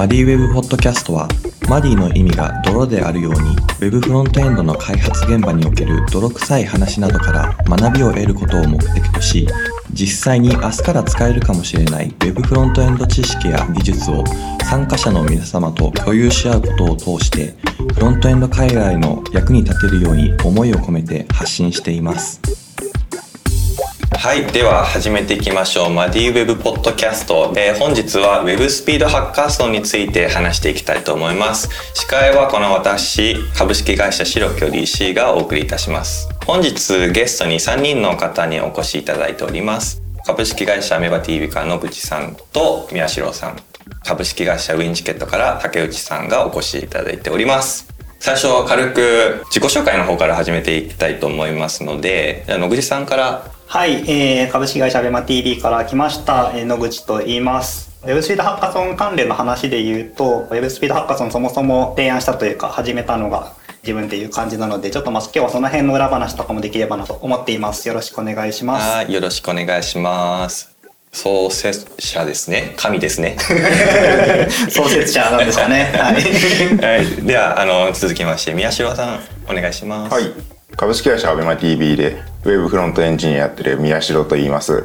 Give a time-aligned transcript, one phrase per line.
[0.00, 1.28] マディウェブポッドキャストは
[1.68, 9.46] マディの意味が泥であるように Web フロントエンドの開発現場における泥臭い話などから学びを得ることを目的とし
[9.92, 14.24] 実際に明日から使えるかもしれない Web フロントエンド知識や技術を
[14.64, 17.54] 参加者の皆様と共有し合うことを通して
[17.92, 22.40] フロントエンド海外の役に立てるように思いを込めて発信しています。
[24.12, 25.90] はいでは始めていきましょう。
[25.90, 31.70] マディウェブポッドキャスト、えー、本日は Web スピードハッカーソンについて話していきたいと思います。
[31.94, 36.28] 司会はこの私株式会社白京 DC がお送りいたします。
[36.44, 40.02] 本日ゲストに3人の方にお越しいただいております。
[40.26, 43.56] 株式会社メバ TV から野口さんと宮代さん。
[44.04, 47.90] 株式会社ウィンチケットから竹内さんがお越しいただいております。
[48.18, 57.92] 最初は軽く自己紹介の方から始めていきたいと思いますので野口さんからはい、えー、株式会社ベマ TV から来ました、えー、野口と言います。
[58.04, 63.52] Web スピードハッカソン関連の話で言うと、Web スピードハッカソンそもそも提案したというか始めたのが
[63.84, 67.86] 自分っていう感じなので、ちょっとまあ今日はその辺の裏話とかもできればなと思っています。
[67.86, 68.88] よろしくお願いします。
[68.88, 70.76] はい、よろしくお願いします。
[71.12, 72.74] 創設者ですね。
[72.76, 73.36] 神ですね。
[74.68, 75.92] 創設者なんですかね。
[75.94, 76.14] はい。
[76.84, 80.12] はい、では、あの、続きまして、宮代さん、お願いします。
[80.12, 80.32] はい。
[80.76, 84.84] 株式会社アベマ TV でウェブフロントエンジニアやってる宮代と言います。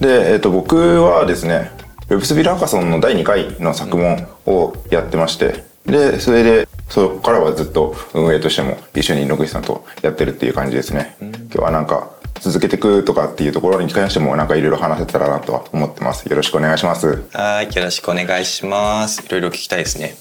[0.00, 1.70] で、えっと、僕はですね、
[2.08, 11.16] ウェブスビルハカソンの第2回の作問をやってまして、で、それで、そこからはずっと運営としても一緒に野口さんとやってるっていう感じですね。
[11.20, 12.10] 今日はなんか、
[12.40, 16.24] 続けていくとかっていうところに関してもなんかいろいろ話せたらなとは思ってます。
[16.26, 17.24] よろしくお願いします。
[17.32, 19.24] はい、よろしくお願いします。
[19.24, 20.16] いろいろ聞きたいですね。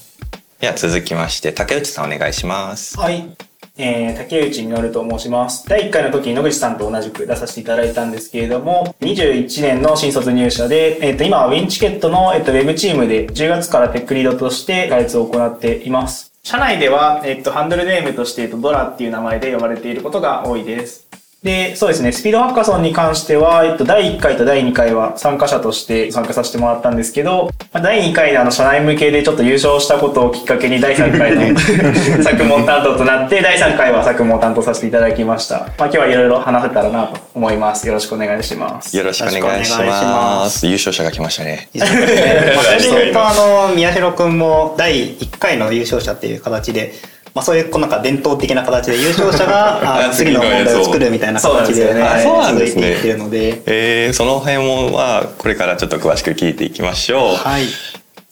[0.59, 2.98] では続きまして、竹内さんお願いします。
[3.00, 3.47] はい。
[3.78, 5.67] えー、竹内実と申します。
[5.67, 16.33] 第1回の時に野口さんと同じく出させていただいたんですけれども、21年の新卒入社で、えっ、ー、と、今はウィンチケットの、えっ、ー、と、ウェブチームで10月からテックリードとして開発を行っています。
[16.44, 21.06] 社内では、えっ、ー、と、ハンドルネームとして、えっと、ドラっていう名前で呼ばれていることが多いです。
[21.43, 31.59] で、そうですね、スピードハッカソンに関しては、えっと、第1回と第2回は参加者として参加させてもらったんですけど、第2回であの、社内向けでちょっと優勝したことをきっかけに第3回の
[32.23, 35.59] 作問担当となって、第3回は作問を担当させていただきました。
[35.59, 37.87] まあ、今日はいろいろ話せたらなと思います。
[37.87, 38.97] よろしくお願いします。
[38.97, 40.65] よろしくお願いします。
[40.65, 41.70] 優勝者が来ましたね。
[41.77, 46.93] それで言うと、あの、宮代くんも第1回の優勝者っていう形で、
[47.37, 57.36] まあ、そういうこうなんか伝統的な形で優勝者が 次の問題を作るみたいな形で続いていってるので、えー、その辺もまあこれからちょっと詳しく聞いていきましょう。
[57.36, 57.65] はい。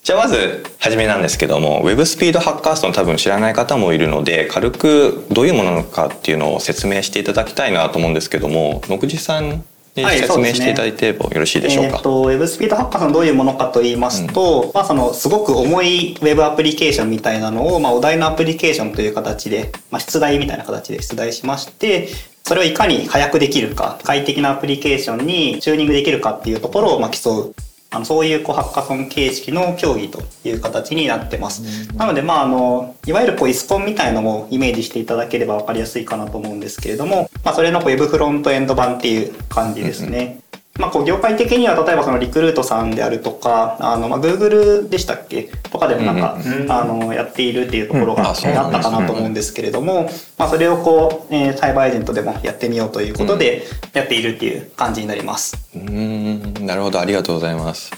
[0.03, 9.63] じゃあまず初めなんですけども Web スピードハッカーソン多分知らない方もいるので軽くどういうものなのかっていうのを説明していただきたいなと思うんですけども野口さん
[9.95, 11.91] 説明していただいてもよろしいでしょうか。
[11.91, 22.09] はい、えっ、ー、と、ウェブスピードハッカーさんどういうものかと言いますと、うん、まあそのすごく重いウェブアプリケーションみたいなのを、まあお題のアプリケーションという形で、まあ出題みたいな形で出題しまして、
[22.44, 27.56] それをいかに早くできるか、快適なアプリケーションにチューニングできるかっていうところをまあ競う
[27.95, 31.88] あのそういうこうハッカソン形式の競技という形になってます。
[31.94, 40.41] なので、まあ、あの、いわゆるこうイスコンみたいのもイメージしていただければ分かりやすいかなと思うんですけれども、まあ、それのこう Web フロントエンド版っていう感じですね。
[40.78, 45.44] まあ、こう業界的には例えばそのリクルートさんであるとかあの、まあ、Google でしたっけ？
[45.72, 53.63] とかでもなんか、うん、あのやっているっていうところがあったかなと思うんですけれども、まあ、それをこう、えー、サイバーエージェントでもやってみようということで
[53.94, 55.58] やっているっていう感じになります。
[55.75, 57.92] うんなるほどありがとうございます。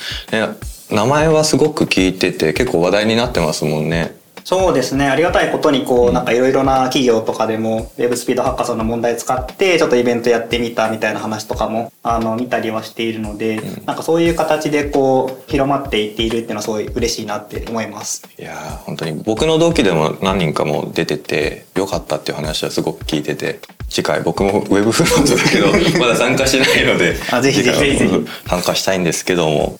[0.91, 4.15] 名前はすごく聞いてて結構話題になってますもんね。
[4.47, 5.09] そうですね。
[5.09, 18.23] ありがたいことに、こう、なんかいろいろな企業とかでも、ウェブスピードハッカソンの問題を使って、ちょっとイベントやってみたみたいな話とかも、あの、見たりはしているので、うん、なんかそういう形で、こう、広まっていっているっていうのはすごい嬉しいなって思います。
[18.39, 23.59] いや本当に僕の同期でも何人かも出てて、よかったっていう話はすごく聞いてて、
[23.89, 25.67] 次回僕もウェブフロントだけど、
[25.99, 29.77] まだ参加してないので、あぜひぜひぜひ参加したいんですけども、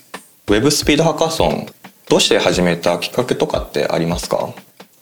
[0.50, 1.68] ウェブスピードハッカソン、
[2.10, 4.54] どうして始めたきっかけとかってありますか？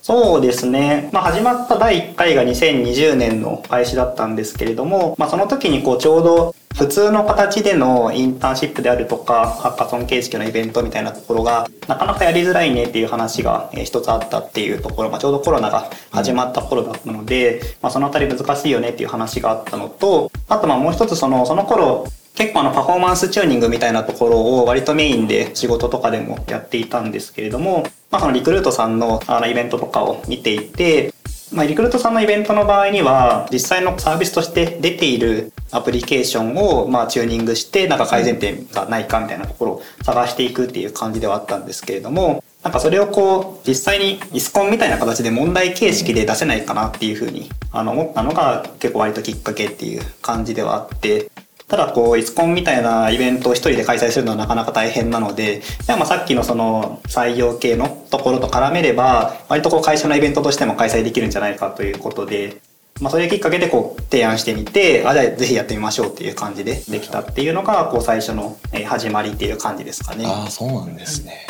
[0.02, 1.10] そうですね。
[1.14, 31.14] まあ、始まった第1回が2020年の開始だったんですけれども、まあ、その時にこうちょうど普通の形でのインターンシップであるとか、ハッカソン形式のイベントみたいなところが、なかなかやりづらいねっていう話が一つあったっていうところ、まあ、ちょうどコロナが始まった頃だったので、まあ、そのあたり難しいよねっていう話があったのと、あとまあもう一つその、その頃、結構あのパフォーマンスチューニングみたいなところを割とメインで仕事とかでもやっていたんですけれども、まあそのリクルートさんのあのイベントとかを見ていて、
[31.54, 51.30] まあ、リクルートさんのイベントの場合には、実際のサービスとして出ているアプリケーションを、まあ、チューニングして、なんか改善点がないかみたいなところを探していくっていう感じではあったんですけれども、なんかそれをこう、実際にイスコンみたいな形で問題形式で出せないかなっていうふうに、あの、思ったのが結構割ときっかけっていう感じではあって、
[51.68, 62.62] ただこう、イスコンみたいなイベントを一人で開催するのはなかなか大変なので、でまあさっきのその採用系のところと絡めれば、割とこう会社のイベントとしても開催できるんじゃないかということで、
[63.02, 70.26] まあそれきっかけでこう提案してみて、あ、じゃあぜひやってみましょうっていう感じでできたっていうのが、こう最初のえー始まりっていう感じですかね。
[70.28, 71.48] ああそうなんですね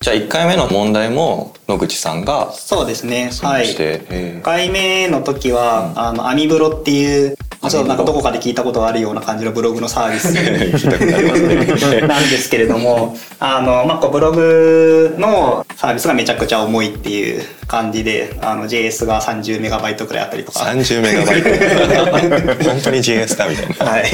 [0.00, 3.30] じゃあ1回目の問題も野口さんがそうですね。
[3.32, 3.66] そはい。
[3.66, 10.32] して、え1回目の時は、あの、アミブロっていう、まあちょっとなんかどこかで聞いたことがあるような感じのブログのサービス
[12.06, 20.60] なんですけれども、あの、まあ、こうブログのサービスがめちゃくちゃ重いっていう感じで、あの、JS が30メガバイトくらいあったりとか。
[20.60, 24.04] 30メガバイト 本当に GS かみたいなはい。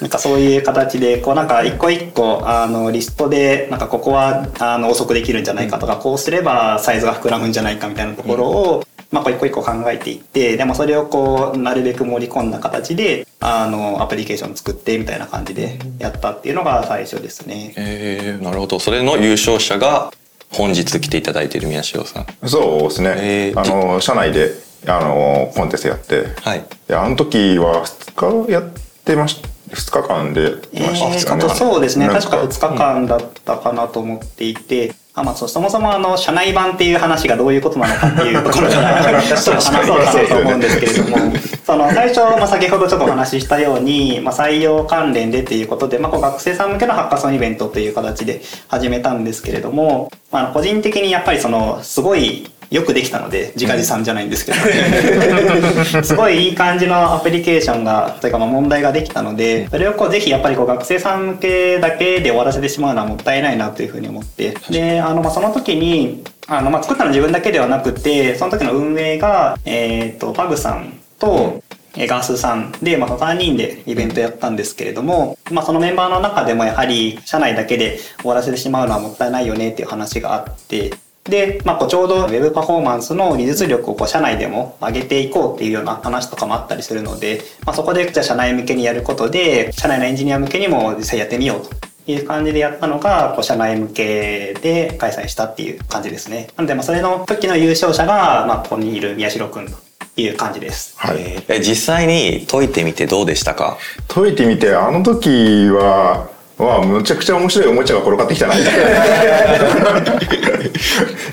[0.00, 17.74] なんかそういう形で、こうなんか一個一個、あの、リストで、なんかここは、あの、遅くできるんじゃないかとか、こうすればサイズが膨らむんじゃないかみたいなところを、まあ、こう一個一個考えていって、でもそれをこう、なるべく盛り込んだ形で、あの、アプリケーション作ってみたいな感じでやったっていうのが最初ですね。
[17.76, 18.78] えー、なるほど。
[18.78, 20.12] それの優勝者が
[20.50, 22.48] 本日来ていただいている宮代さん。
[22.48, 24.52] そうですね、えーあの社内で
[24.86, 26.64] あのコンテストやって、はい。
[26.88, 28.64] であの時は2日やっ
[29.04, 32.08] てまし2日間でえ来ましたーとそうですね。
[32.08, 41.16] 確か2日間だったかなと思っていて、あまあ、そもそもあの、社内版っていう話がどういうことなのかっていうところから、ちょっと話そうかなと思うんですけれども、
[41.66, 54.58] その、最初、まあ、先ほどちょっとお話ししたように、まあ、採用関連でっていうことで、まあ、こう学生さん向けのハッカソンイベントという形で始めたんですけれども、まあ、個人的にやっぱりその、すごい、よくできたので、自画自賛じゃないんですけど、
[56.02, 71.62] すごいいい感じのアプリケーションが、というかまあ問題ができたので、それをこうぜひやっぱりこう学生さん向けだけで終わらせてしまうのはもったいないなというふうに思って、で、あの、まあその時に、あの、まあ作ったのは自分だけではなくて、その時の運営が、えっ、と、パグさんと、
[71.94, 91.70] えーガースさんで、まあ、3人でイベントやったんですけれども、まあ、そのメンバーの中でもやはり、社内だけで終わらせてしまうのはもったいないよねっていう話があって、で、まあ、こうちょうど Web パフォーマンスの技術力をこう社内でも上げていこうっていうような話とかもあったりするので、まあ、そこでじゃあ社内向けにやることで、社内のエンジニア向けにも実際やってみようと。
[92.04, 96.48] いう感じでやったのが、こう社内向けで開催したっていう感じですね。
[96.56, 99.72] なので、まあ、それの時の優勝者が、まあ、ここにいる宮代くんと
[100.16, 100.94] いう感じです。
[100.98, 103.78] はいえ実際に解いてみてどうでしたか？
[104.08, 105.28] 解いてみてあの時
[105.70, 106.28] は
[106.58, 108.54] わあむちゃくちゃ面白いおもちゃが転がってきたな。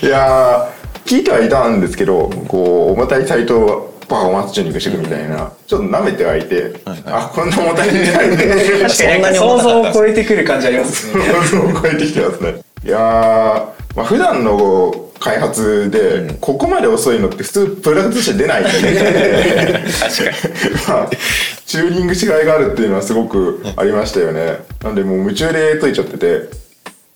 [0.01, 6.55] いやー聞いてはいたんですけどこう重たいサイトをパフォーマンスチューニングしていくみたいなちょっと舐めてはいて、
[6.85, 8.29] はいあこんな重たいんじゃない
[9.21, 11.23] な想像を超えてくる感じありますね。
[11.51, 18.61] 想像を超えてきてますねいやー、まあ、普段の開発でここまで遅いのって普通プロダクトとして出ない。
[18.61, 18.71] ん で
[19.99, 20.75] 確かに。
[20.87, 21.09] まあ、
[21.65, 24.59] チューニングしがいがあるっていうのはすごくありましたよね。
[24.81, 26.49] なんでもう夢中で解いちゃってて、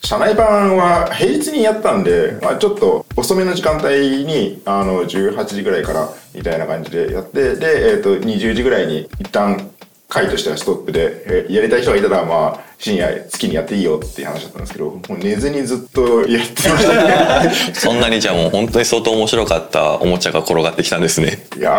[0.04, 9.72] 社内版は平日にやったんで、まあ、ちょっと遅めの時間帯に、あの、18時ぐらいからみたいな感じでやって、で、えっ、と、20時ぐらいに一旦
[10.14, 17.04] 回としてはストップで、えーやりたい人がいたら、まあ、深夜好きにやっていいよっていう話だったんですけど、もう寝ずにずっとやってました
[17.44, 17.52] ね。
[17.74, 21.72] そんなにじゃあもう本当に相当面白かったおもちゃが転がってきたんですねいや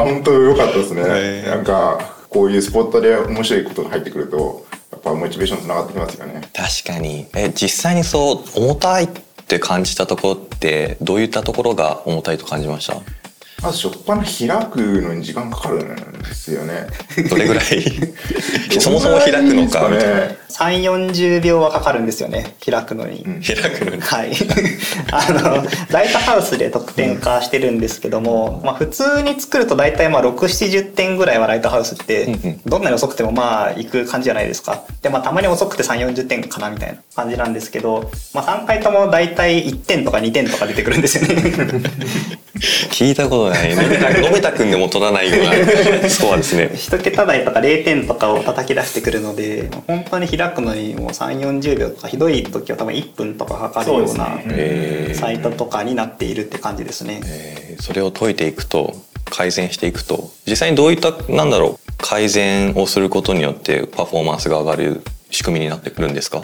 [0.00, 1.42] ー、本当良かったですね。
[1.48, 6.42] なんか、こういうスポットで面白いことが入ってくると、やっぱモチベーションつながってきますよね。
[6.54, 9.08] 確かにえ実際にそう重たいっ
[9.46, 12.96] て感じたところってどういったところが重たいと感じました？
[13.62, 16.86] まず、初っ端開くのに時間かかるんですよね。
[17.28, 17.64] どれぐらい？
[18.80, 22.54] そもそも開くのかみたいななんですね？3、40秒はかかるんですよね。
[22.64, 23.24] 開くのに。
[23.44, 24.32] 開くのにはい。
[25.10, 32.26] あの、ライトハウスで得点化してるんですけども、まあ普通に作ると大体まあ6、70点ぐらいはライトハウスって、
[32.66, 34.82] どんなに遅くてもまあ行く感じじゃないですか。
[35.02, 41.42] で、まあたまに遅くて3、40点かなみたいな感じなんですけど、まあ3回とも大体1点とか2点とか出てくるんですよね。
[42.90, 46.70] 聞いたことないのび太のび太くんでも取らないようなスコアですね。
[46.78, 54.38] 一桁台とか0点とかを叩き出してくるので、本当に開くのにもう3、40秒とか、ひどい時は多分1分とかかかるような
[55.14, 57.20] サイトとかになっているって感じですね。
[57.26, 57.82] えー。
[57.82, 58.94] それを解いていくと
[59.30, 66.42] 改善していくと実際にどういったなんだろう改善をすることによってパフォーマンスが上がる仕組みになってくるんですか？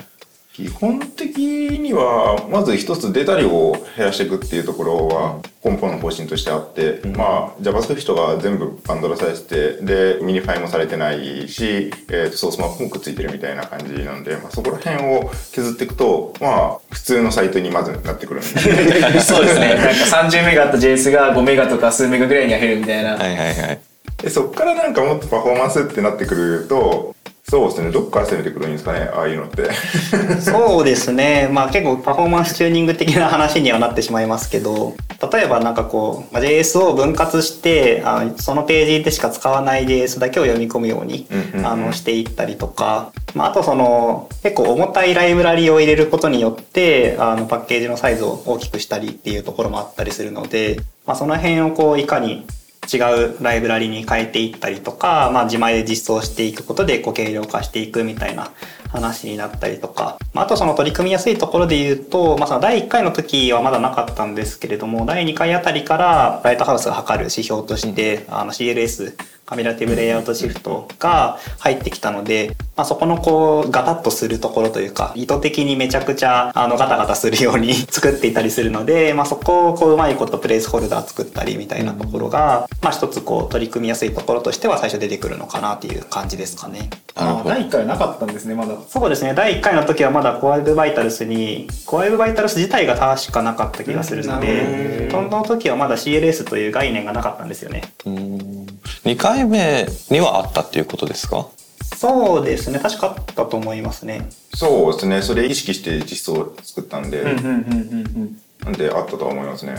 [0.54, 18.48] 基本的にはまず一つデータ量を減らしていくっていうところは根本の方針としてあって、まあ JavaScript が全部バンドルされててで minify もされてないし、えーとソースマップもくっついてるみたいな感じなんで、まあ、そこら辺を削っていくとまあ普通のサイトにまずなってくるんで
[19.20, 19.74] そうですね。
[19.74, 23.16] なんか30メガあった JS が5メガとか数メガぐらいには減るみたいな。
[23.16, 23.80] はいはいはい。
[24.22, 27.13] でそこからなんかもっとパフォーマンスってなってくると
[27.46, 29.68] そうですねどっから攻めてくるんですかねああいうのって。
[30.40, 31.48] そうですね。
[31.52, 34.94] まあ結構パフォーマンスチューニング的な話にはなってしまいますけど、
[35.32, 52.46] 例えばなんかこう、まあ JS を分割して、あそのページでしか使わない JS だけを読み込むように、うんうんうんあのしていったりとか、まああとその結構重たいライブラリを入れることによって、あのパッケージのサイズを大きくしたりっていうところもあったりするので、まあその辺をこういかに
[52.92, 58.50] 違うライブラリに変えていったりとか、まあ、自前で実装していくことでこう軽量化していくみたいな
[58.88, 86.90] 話になったりとか、まあ、あとその取り組みやすいところで言うと、まあ、その第1回の時はまだなかったんですけれども第2回あたりからライトハウスが測る指標として、あの CLS カメラティブレイアウトシフトが入ってきたので、まあ、そこのこうガタッとするところというか意図的にめちゃくちゃあのガタガタするように 作っていたりするので、まあ、そこをこううまいことプレイスホルダー作ったりみたいなところが、まあ、一つこう取り組みやすいところとしては最初出てくるのかなっていう感じですかね。
[87.16, 88.74] あ第1回はなかったんですね、まだ。
[88.88, 97.82] そうですね第1回の時はまだ Core Web Vitals に Core Web Vitals 自体が確かなかった気がするのでその時はまだ CLS という概念がなかったんですよね。
[98.04, 101.46] 2回目にはあったっていうことですか？
[101.96, 104.28] そうですね確かあったと思いますね。
[104.54, 109.74] そうですねそれ意識して実装を作ったんで、うんうんうんうんであったとは思いますね。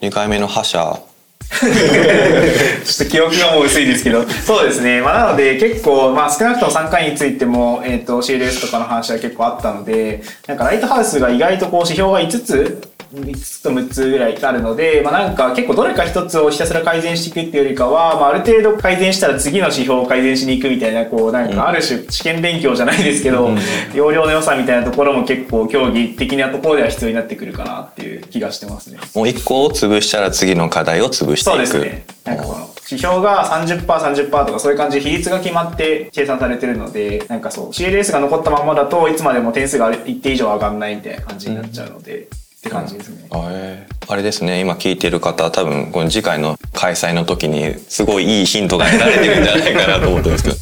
[0.00, 1.00] 2回目の覇者
[1.48, 4.24] ちょっと記憶がもう薄いですけど。
[4.28, 5.00] そうですね。
[5.00, 23.50] まあ、なので結構、まあ少なくとも3回についても、えっ、と、CLS とかの話は結構あったので、なんかライトハウスが意外とこう指標が5つ、5つと6つぐらいあるので、まあなんか結構どれか1つをひたすら改善していくっていうよりかは、まあある程度改善したら次の指標を改善しに行くみたいな、こうなんかある種試験勉強じゃないですけど、
[23.94, 28.98] 容量の良さみたいなところも結構競技的なところでは必要になってくるかなっていう気がしてますね。
[29.14, 32.04] もう1個を潰したら次の課題を潰していくそうですね。
[32.24, 43.26] なんかこの指標が30%、30%とかそういう感じで比率が決まって計算されてるので、なんかそう CLS が残ったままだといつまでも点数が一定以上上がんないみたいな感じになっちゃうので、って感じですね。
[43.30, 50.56] あえーあれですね今聞いてる方多分この次回の開催の時にすごいいいヒントが得られてるんじゃないかなと思ってますけど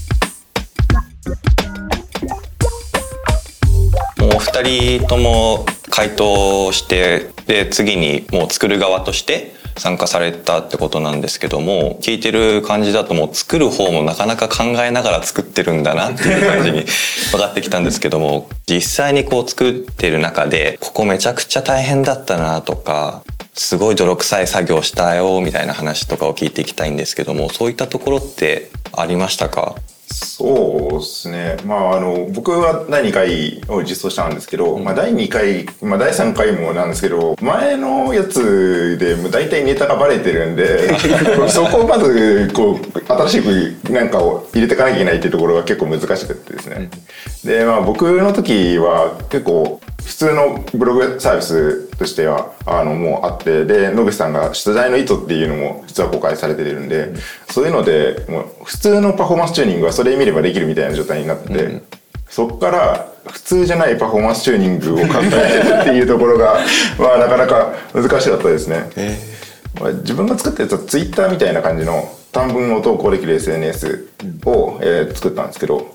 [4.27, 16.85] もうお二人とも回答してで次にもう作る側として参加されたってことなんですけども聞いてる感じだともう作る方もなかなか考えながら作ってるんだなっていう感じに
[17.33, 23.23] 分かってきたんですけども実際にこう作ってる中でここめちゃくちゃ大変だったなとか
[23.54, 29.75] すごい泥臭い作業したよみたいな話とかを聞いていきたいんですけどもそういったところってありましたか？
[30.14, 31.56] そうですね。
[31.66, 40.97] まあ、あの、僕は第2回を実装したんですけど、まあ、第2回、まあ、第3回もなんですけど、前のやつでもう大体ネタがバレてるんで、
[41.49, 43.42] そこをまず、こう、新し
[43.85, 46.90] くなんかを入れていかなきゃいけないっていうところが結構難しくてですね。
[47.44, 57.15] で、まあ、僕の時は結構、普通のブログサービスとしては、あの、もうあって、で、野口さんが出題の意図っていうのも実は公開されてるんで、
[57.51, 61.83] そういうので、もう普通のパフォーマンスチューニングはそれ見ればできるみたいな状態になってて、
[62.29, 66.59] そこから普通じゃないパフォーマンスチューニングを考えるっていうところが、
[66.99, 68.91] まあなかなか難しかったですね。
[69.81, 74.09] まあ自分が作ったやつはツイッターみたいな感じの短文を投稿できる SNS
[74.45, 75.87] を、えー作ったんですけど、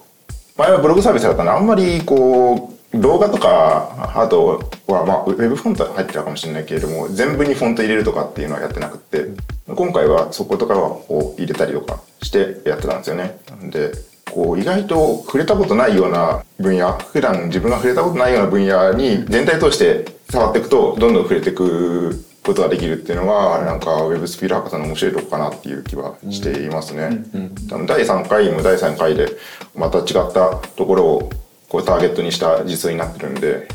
[0.58, 9.26] 前はブログサービスだったのであんまりこう動画とかあとはまあウェブフォントは入ってたかもしれないけれども全部にフォント入れるとかっていうのはやってなくって
[9.68, 13.40] 今回はそことかを入れたりとかしてやってたんですよね。
[13.70, 13.92] で
[14.32, 27.24] こう意外と触れたことないような分野普段自分が触れたことないような分野に全体通して触っていくとどんどん触れていくことができるっていうのがなんかウェブスピード博士の面白いとこかなっていう気はしていますね。
[27.70, 29.28] 多分第3回も第3回で
[29.76, 31.30] また違ったところを
[31.70, 33.68] こうターゲットにした実装になってるんで。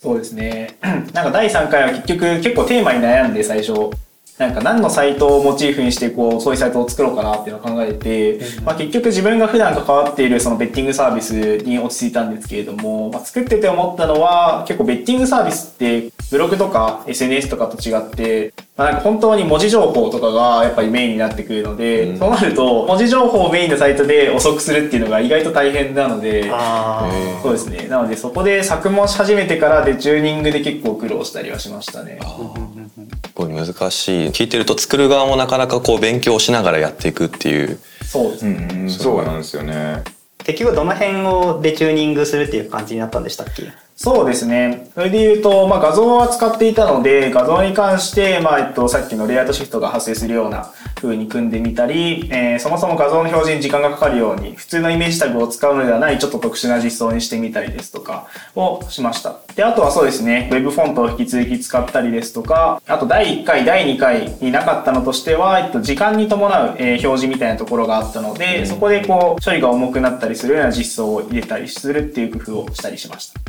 [0.00, 0.76] そうですね。
[0.82, 3.90] なんか第3回は結局結構テーマに悩んで最初、
[4.38, 27.10] なんか何のサイトをモチーフにしてこうそういうサイトを作ろうかなっていうのを考えて、まあ結局自分が普段関わっているそのベッティングサービスに落ち着いたんですけれども、まあ、作ってて思ったのは結構ベッティングサービスってブログとか SNS とかと違って、まあ、なんか本当に文字情報とかがやっぱりメインになってくるので、そうなると文字情報をメインのサイトで遅くするっていうのが意外と大変なのであ
[27.42, 27.88] そうですね。
[27.88, 32.20] なのでそこで作問し始めてからでチューニングで結構苦労したりはしましたね。
[32.22, 34.28] すごい難しい。
[34.28, 37.80] 聞いてると作る側もなかなかこう勉強しながらやっていくっていう。
[38.04, 38.90] そうですね、うん。
[38.90, 40.04] そうなんですよね。
[40.44, 43.64] 結局どの辺をでチューニングするっていう感じになったんでしたっけ？
[44.00, 44.88] そうですね。
[44.94, 58.26] それで言うと、まあ、画像は使っていたので、画像に関して、まあ、えっと、さっきのレイアウトシフトが発生するような風に組んでみたり、えーそもそも画像の表示に時間がかかるように、普通のイメージタグを使うのではない、ちょっと特殊な実装にしてみたりですとか、
[58.56, 59.36] をしました。
[59.54, 73.40] で、あとはそうですね、Web フォントを引き続き使ったりですとか、あと第1回、第2回になかったのとしては、えっと、時間に伴う、えー表示みたいなところがあったので、そこでこう、処理が重くなったりするような実装を入れたりするっていう工夫をしたりしました。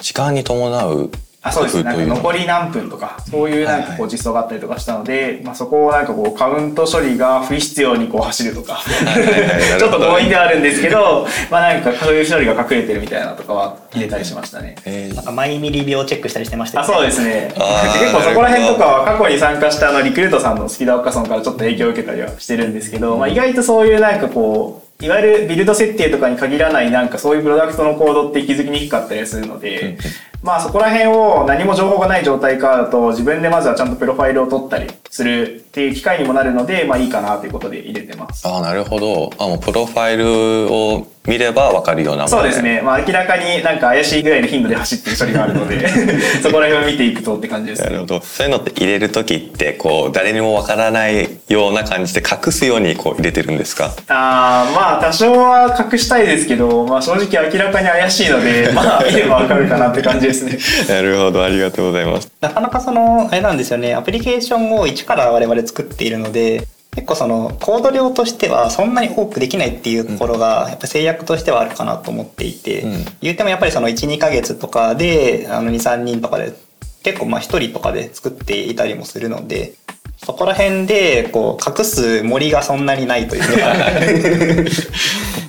[0.00, 1.10] 時間に伴う
[1.46, 1.82] あそうですね。
[1.84, 8.80] なんか残り何分とか、そういうなんかこう実装があったりとかしたので、まあそこをなんかこうカウント処理が不必要にこう走るとか、
[9.78, 14.76] ちょっと強引ではあるんですけど、 まあなんかそういう処理が隠れてるみたいなのとかは入れたりしましたね。
[14.84, 15.14] えー。
[15.14, 16.86] なんか毎ミリ秒チェックしたりしてましたね。
[16.86, 17.52] そうですね。
[18.00, 29.98] 結構そこら辺とかは過去に参加したあのリクルートさんのスピードアッカソンからちょっと影響を受けたりはしてるんですけど、まあ意外とそういうなんかこう、いわゆるビルド設定とかに限らないなんかそういうプロダクトのコードって気づきにくかったりするので、
[30.42, 38.46] まあそこら辺を何も情報がない状態からだと自分でまずはちゃんとプロファイルを取ったりするっていう機会にもなるので、まあいいかなということで入れてます。
[38.46, 42.80] ああなるほどあもうプロファイルを見れば分かるようなものそうですね。
[42.84, 45.88] まあ明らかになんか怪しいぐらいの頻度で走ってる処理があるので、
[46.42, 47.88] そこら辺を見ていくとって感じですね。
[47.88, 53.90] なるほどそういうのって入れる時ってこう誰にもわからないような感じで隠すようにこう入れてるんですか？
[54.08, 60.58] あーまあ多少は隠したいですけど、まあ正直明らかに怪しいので、まあ見ればわかるかなって感じですね。
[60.88, 62.30] なるほどありがとうございます。
[62.40, 63.94] なかなかそのあれなんですよね。
[63.94, 73.04] アプリケーションを一から我々作っているので結構そのコード量としてはそんなに多くできないっていうところがやっぱ制約としてはあるかなと思っていて、うん。
[73.20, 76.54] 言うてもやっぱりその12ヶ月とかであの23人とかで
[77.02, 79.74] 結構まあ1人とかで作っていたりもするので
[80.16, 83.48] そこら辺でこう隠す森がそんなにないというか。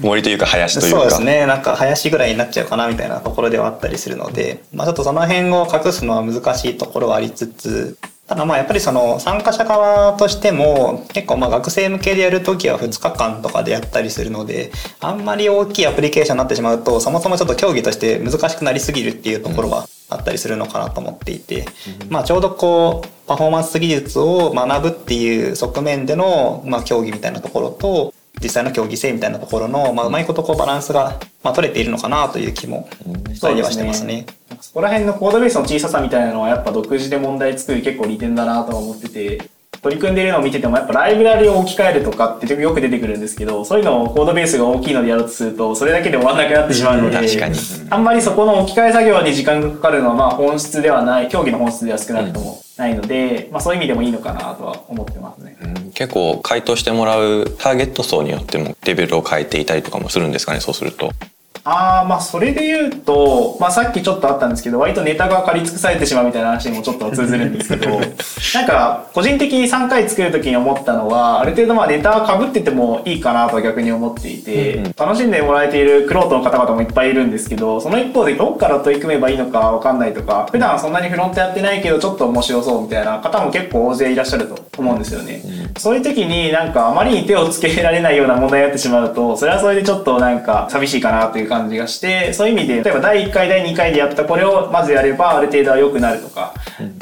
[0.02, 1.00] 森というか林というか。
[1.00, 1.46] そうですね。
[1.46, 7.98] なんか林ぐらいになっちゃうかなみたいなところではあったりするので、まあ、ちょっとその辺を隠すのは難しいところはありつつ
[8.28, 21.66] ただまあやっぱりその参加者側としても結構まあ学生向けでやるときは2日間とかでやったりするのであんまり大きいアプリケーションになってしまうとそもそもちょっと競技として難しくなりすぎるっていうところはあったりするのかなと思っていて、
[22.10, 32.88] まあちょうどこうパフォーマンス技術を学ぶっていう側面でのまあ競技みたいなところと実際の競技性みたいなところの、まあ、うまいことこうバランスが、まあ、取れているのかなという気も
[33.34, 34.26] したりはしてますね。
[34.62, 39.50] そこら辺のコードベースの小ささみたいなのはやっぱ独自で問題作る結構利点だなとは思ってて、
[39.88, 47.58] 取り組んでいるのを見ててもやっぱライブラリを置き換えるとかってよく出てくるんですけど、そういうのをコードベースが大きいのでやろうとすると、それだけで終わんなくなってしまうので、確かに。
[47.90, 55.58] あんまりそこの置き換え作業に時間がかかるのはまあ本質ではない、競技の本質では少なくともないので、まあそういう意味でもいいのかなとは思ってますね。
[55.62, 55.92] うん。
[55.92, 61.12] 結構回答してもらうターゲット層によってもレベルを変えていたりとかもするんですかねそうすると
[61.70, 68.00] ああ、まあそれで言うと、まあさっきちょっとあったんですけど、割とネタが借り尽くされてしまうみたいな話にもちょっと通ずるんですけど、
[68.56, 85.42] なんか個人的に3回作るときに思ったのは、ある程度まあネタ被っててもいいかなと逆に思っていて、楽しんでもらえているクロートの方々もいっぱいいるんですけど、その一方でどっから取り組めばいいのかわかんないとか、普段そんなにフロントやってないけどちょっと面白そうみたいな方も結構大勢いらっしゃると思うんですよね。
[85.78, 96.54] そういう時になんかあまりに手をつけられないような問題になってしまうと、それはそれでちょっとなんか寂しいかなという感じがして、そういう意味で、例えば第1回、第2回でやったこれをまずやればある程度は良くなるとか、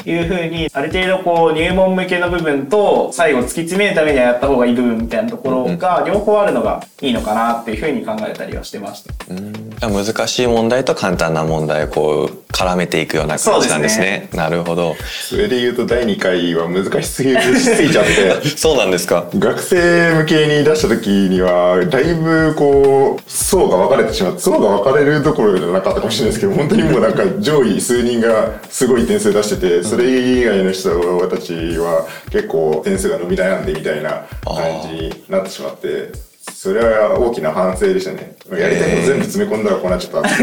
[0.04, 9.88] いうふうに、ある程度こう入門向けの部分と、最後突き詰めるためにはやった方がいい部分みたいなところが両方あるのがいいのかなっていうふうに考えたりはしてました。
[9.88, 14.28] 難しい問題と簡単な問題をこう絡めていくような感じなんですね。
[14.32, 14.96] なるほど。
[15.28, 18.48] それで言うと第2回は難しすぎすぎちゃって。
[18.56, 19.26] そうなんですか。
[19.34, 36.12] 学生向けに出した時にはだいぶこう層が分かれてしまって層が分かれるどころじゃなかったかもしれないですけど本当にもうなんか上位数人がすごい点数出しててそれ以外の人たちは結構点数が伸び悩んでみたいな感じになってしまって
[36.52, 38.36] それは大きな反省でしたね。
[38.48, 40.28] やりたいこと全部詰め込んだらこうなっちゃった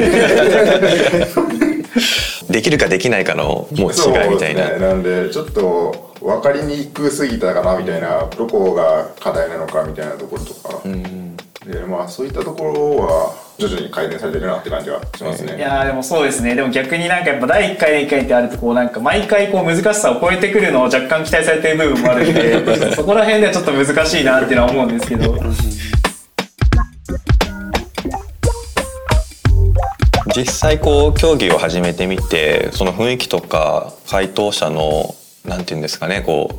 [2.52, 3.96] できるかできないかのもう違
[4.28, 10.82] いみたいな、ね、なんでちょっと分かりにくすぎたかなみたいなどこが課題なのかみたいなところとか、
[11.66, 15.56] でまあそういったところは徐々に改善されてるなって感じはしますね。
[15.58, 16.56] いやーでもそうですね。
[16.56, 25.38] でも逆になんかやっぱ第1回、第1回ってあるとこうなんか毎回こう難しさを超えてくるのを若干期待されてる部分もあるんで、 そこら辺ではちょっと難しいなっていうのは思うんですけど。
[30.36, 35.14] 実際こう競技を始めてみてその雰囲気とか回答者の
[35.46, 36.56] なんていうんですかねこう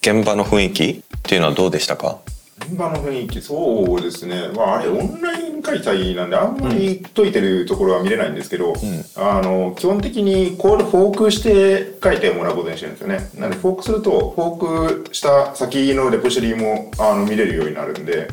[0.00, 2.18] 現場の雰囲気っていうのはどうでしたか？
[2.25, 2.25] 現
[2.74, 8.74] 場の雰囲気そうですね、まあ、あれオンライン開催なんであんまり解いてるところは見れないんですけど、
[9.16, 13.30] あの基本的にコードフォークして書いてもらうことにしてるんですよね。
[13.36, 18.28] なのでフォークするとフォークした先のレポジトリもあの見れるようになるんで、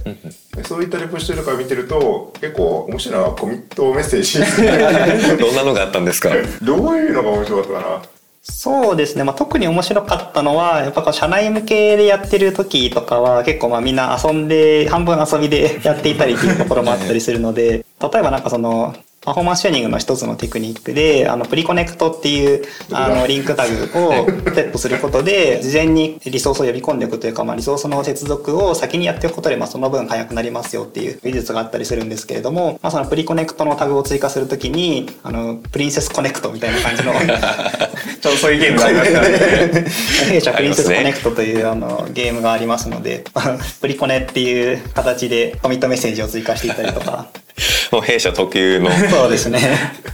[0.56, 4.39] でそういったレポジトリとか見てると結構面白いのはコミットメッセージ。
[5.38, 6.30] どんなのがあったんですか？
[6.62, 8.02] どういうのが面白かったかな？
[8.45, 18.93] そうですね、まあ、特に面白かったのはやっぱこう社内向けでやってる時とかは結構まあみんな遊んで半分遊びでやっていたりっていうところもあったりするので例えばなんかその
[19.25, 37.13] パフォーマンスチューニングの一つのテクニックで、あの、 preconnect っていう、あの、リンクタグをセットすることで、事前にリソースを呼び込んでおくというか、まあ、リソースの接続を先にやっておくことで、まあ、その分早くなりますよっていう技術があったりするんですけれども、まあ、その preconnect のタグを追加するときに、あの、プリンセスコネクトみたいな感じの、
[38.21, 39.86] ちょっとそういうゲームがありますからね。
[40.29, 43.23] 弊社プリンセスコネクトというあのゲームがありますので、
[43.79, 47.27] プリコネっていう形でコミットメッセージを追加していったりとか、
[47.91, 49.60] もう弊社特有のそうですね。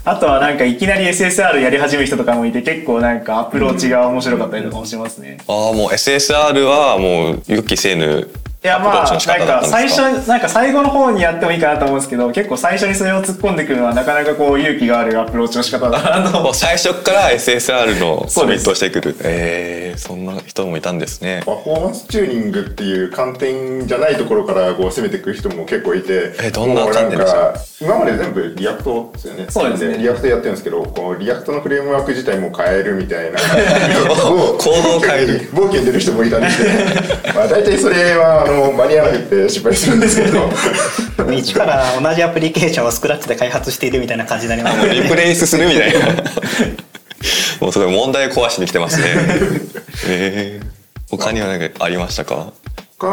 [0.06, 5.38] あとはなんかいきなり SSR やり始める人とかもいて結構なんかアプローチが面白かったりとかもしますね。
[5.48, 8.30] ああもう SSR はもう予期せぬ
[8.62, 9.18] いやまあ、なん
[9.48, 18.64] か最初、なんか最後の方にやってもいいかなと思うんですけど、結構最初にそれを突っ込んでくるのはなかなかこう勇気があるアプローチの仕方だなともう最初から SSR のコミそうです。
[18.64, 19.16] ットをしてくる。
[19.24, 21.42] ええそんな人もいたんですね。
[21.46, 29.46] パフォーマンスチューニングっていう観点じゃないところからこう攻めていく人も結構いてえどんなもう観点ですかか今まで全部リアクトですよね。
[29.50, 29.98] そうですね。
[30.00, 33.40] リアクトやってるんですけどこうリアクトのフレームワーク自体も変えるみたいな
[34.04, 35.50] 行動を変える。
[35.54, 36.70] 冒険出る人もいたりして。
[37.34, 40.50] まあ大体それはあの間に合わなくて失敗するんですけど。
[41.34, 46.08] 一から同じアプリケーションをスクラッチで開発しているみたいな感じになりますもうリプレイスするみたいな。
[47.60, 49.06] もうすごい問題壊しに来てますね。
[50.08, 50.68] ええ
[51.12, 52.54] 他には何かありましたか？
[52.98, 53.08] 他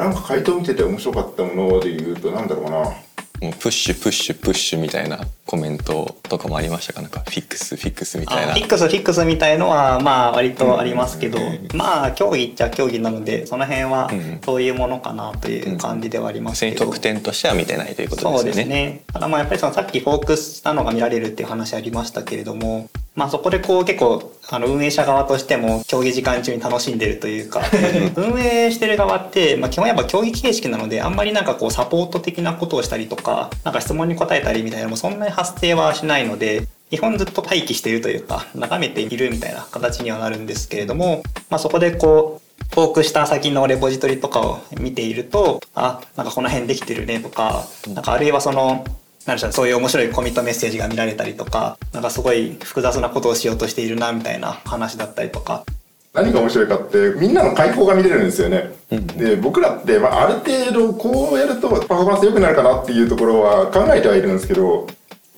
[0.00, 2.92] なんか回答見てて面白かったもので言うとなんだろうな
[3.40, 7.00] もうプッシュプッシュプッシュみたいなコメントとかもありましたか？
[7.00, 8.52] なんかフィックスフィックスみたいな。
[8.52, 11.38] あフィックスフィックスみたいのはまあ割とありますけど、
[11.74, 14.10] まあ競技っちゃ競技なのでその辺は
[14.44, 19.04] そういうものかなという感じではありますけど、別に得点としては見てないということそうでよねですすね。
[19.12, 22.90] ただまあやっぱりそのさっきフォークスしたのが見られるっていう話ありましたけれども、
[23.20, 27.60] まあそこでこう結構あの運営者側としても競技時間中に楽しんでるというか、
[28.16, 48.86] 運営してる側って、まあ基本やっぱ競技形式なのであんまりなんかこうサポート的なことをしたりとか、なんか質問に答えたりみたいなのもそんなに発生はしないので、基本ずっと待機しているというか、眺めているみたいな形にはなるんですけれども、まあそこでこう、フォークした先のレポジトリとかを見ていると、あ、なんかこの辺できてるねとか、なんかあるいはその、
[49.26, 55.64] なんでしょうそういう面白いコミットメッセージが見られたりとか、なんかすごい複雑なことをしようとしているなみたいな話だったりとか、
[56.12, 58.72] 何が面白いかってみんなの解放が見れるんですよね、
[59.16, 64.88] で僕らって、まあ、ある程度こうやるとパフォーマンス良くなるかなっていうところは考えてはいるんですけど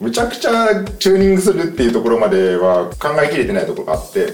[0.01, 4.33] むちゃくちゃチューニングするっていうところまでは考えきれてないところがあって、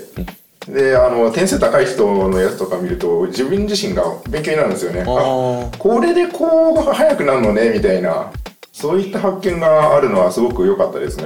[0.69, 5.03] であの点数高い人のやつとか見ると自分自身が勉強になるんですよね。
[5.03, 8.31] あこれでこう速くなるのねみたいな
[8.79, 11.25] そういった発見があるのはすごく良かったですね、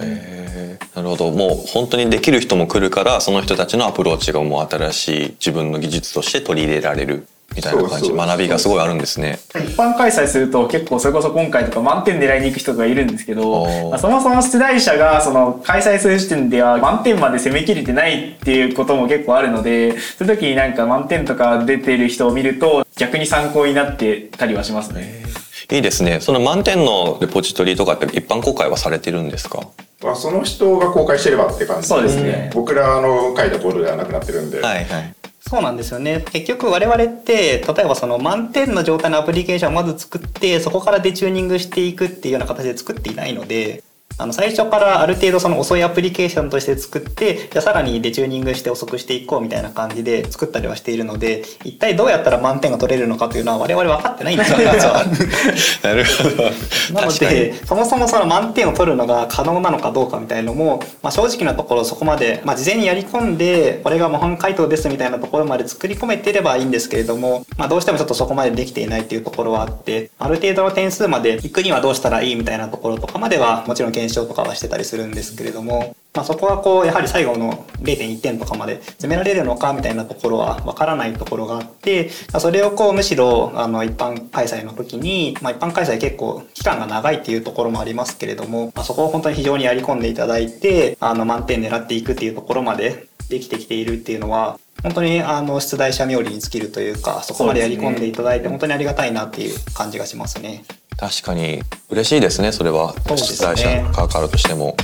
[0.00, 1.30] えーなるほど。
[1.32, 8.12] もう本当にできる人も来るからその人たちのアプローチがもう新しい自分の技術として取り入れられるみたいな感じ。
[8.12, 9.40] 学びがすごいあるんですね。
[9.54, 13.66] 一般開催すると結構それこそ今回とか満点狙いに行く人がいるんですけど
[13.98, 25.24] そもそも出題者がその開催する時点では満点まで攻めきれてないっていうことも結構あるので、そういう時になんか満点とか出てる人を見ると逆に参考になってたりはしますね。
[25.70, 26.20] いいですね。
[26.20, 29.66] その満点のレポジトリとかって一般公開はされてるんですか？
[30.02, 32.50] まあ、その人が公開してればって感じそうですね。
[32.52, 35.14] 僕らの書いたコードではなくなってるんで、はいはい。
[35.40, 36.24] そうなんですよね。
[36.32, 43.82] 結局我々って、例えばその満点の状態のアプリケーションをまず作って、そこからデチューニングしていくっていうような形で作っていないので、
[44.16, 54.58] あの最初からある程度その遅いアプリケーションとして作ってじゃあさらにデチューニングして遅くしていこうみたいな感じで作ったりはしているので一体どうやったら満点が取れるのかというのは我々分かってないんですよ。
[55.82, 100.64] なるほどなのでそもそもその満点を取るのが可能なのかどうかみたいのも、まあ、正直なところそこまで、まあ、事前にやり込んでこれが模範解答ですみたいなところまで作り込めてればいいんですけれども、まあ、どうしてもちょっとそこまでできていないっていうところはあってある程度の点数まで行くにはどうしたらいいみたいなところとかまではもちろん検証とかはしてたりするんですけれども、まあ、そこはこうやはり最後の0.1点とかまで詰められるのかみたいなところはわからないところがあってそれをこうむしろあの一般開催の時に、まあ、一般開催結構期間が長いっていうところもありますけれども、まあ、そこを本当に非常にやり込んでいただいてあの満点狙っていくっていうところまでできてきているっていうのは本当にあの出題者冥利に尽きるというかそこまでやり込んでいただいて本当にありがたいなっていう感じがしますね。
[100.96, 102.94] 確かに嬉しいですねそれは。
[103.06, 103.36] そうですね。
[103.36, 104.76] 出題者側からとしても。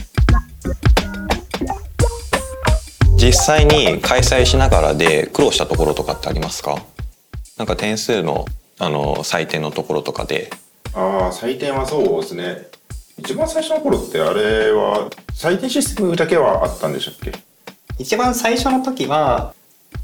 [3.17, 6.83] 実際に開催しながらで苦労したところとかってありますか？
[7.59, 8.47] なんか点数の
[8.79, 10.51] あの採点のところとかで。
[10.95, 12.67] ああ採点はそうですね。
[13.19, 17.39] 一番最初の頃ってあれは採点システムだけはあったんでしたっけ？
[17.99, 19.55] 一番最初の時は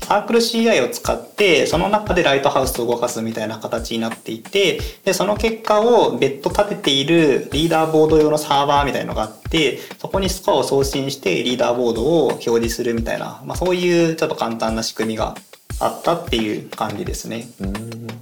[0.02, 15.34] サークル CI を使ってその中でライトハウスを動かすみたいな形になっていてでその結果を別途立てているリーダーボード用のサーバーみたいのがあってそこにスコアを送信してリーダーボードを表示するみたいな、まあ、そういうちょっと簡単な仕組みが
[15.80, 17.48] あったっていう感じですね。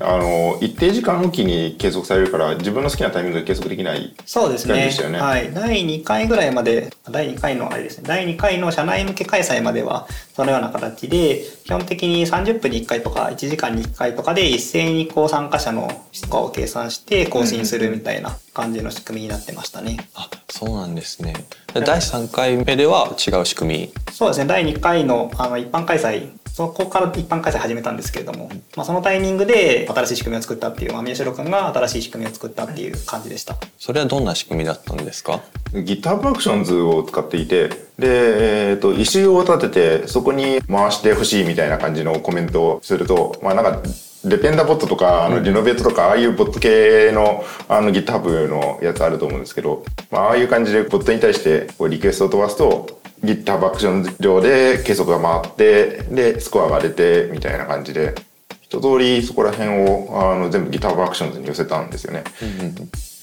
[0.01, 4.91] あの一定時間おきに計測されるから自分の好きなタイミングで計測できないそうですね。
[5.19, 8.05] はい、第2回ぐらいまで第2回のあれですね。
[8.07, 19.99] 第2回の社内向け開催まではそのような形で基本的に30分に1回とか1時間に1回とかで一斉にこう参加者のスコアを計算して更新するみたいな感じの仕組みになってましたね。
[20.15, 21.35] あそうなんですね。
[21.73, 24.13] で第3回目では違う仕組み。
[24.13, 24.47] そうですね。
[24.47, 33.57] 第2回のあの一般開催そこから一般開催始めたんですけれども、まあ、そのタイミングで新しい仕組みを作ったっていう、まあ、宮代君が新しい仕組みを作ったっていう感じでした。
[33.77, 35.41] それはどんな仕組みだったんですか
[35.73, 43.83] ？GitHub Actions を使っていてで、えー、とイシューを立ててそこに回してほしいみたいな感じのコメントをするとまあなんか
[44.25, 58.15] デペンダボットとかあのリノベートとかああいうボット系のあの GitHub のやつあると思うんですけど、まあ、ああいう感じでボットに対してこうリクエストを飛ばすと GitHub Actions 上で計測が回ってでスコアが出てみたいな感じで
[58.63, 62.25] 一通りそこら辺をあの全部 GitHub Actions に寄せたんですよね。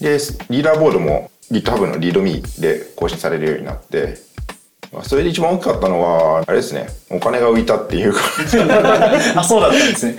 [0.00, 0.18] で
[0.50, 4.16] リーダーボードも GitHub のリードミーで更新されるようになって
[4.92, 8.20] まあそれで一番大きかったのはあれですねお金が浮いたっていうか
[9.36, 10.16] あ、そうだったんですね。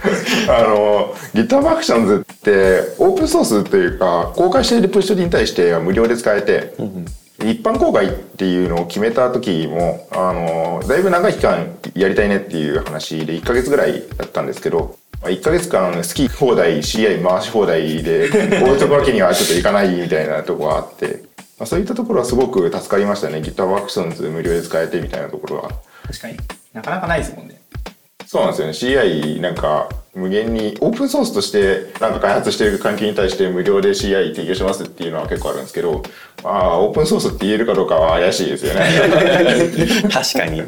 [0.48, 6.74] あの GitHub Actions ってオープンソースというか公開しているプッシュに対しては無料で使えて、
[7.42, 18.28] 一般公開っていうのを決めた時もあのだいぶ長い期間やりたいねっていう話で1ヶ月ぐらいだったんですけどまあ1ヶ月間好き放題 CI 回し放題で
[18.62, 21.22] 置いとくわけにはちょっといかないみたいなところがあって、
[21.58, 25.70] まあ、そういったところはすごく助かりましたね GitHub Actions 無料で使えてみたいなところは。
[26.06, 26.36] 確かに。
[26.72, 27.60] なかなかないですもんね。
[28.30, 29.00] そうなんですよね。
[29.02, 36.04] CI なんか無限にオープンソースとしてなんか開発している環境に対して無料で CI 提供しますっていうのは結構あるんですけど
[36.44, 38.86] まあオープンソースって言えるかどうかは怪しいですよね。
[40.12, 40.62] 確かに。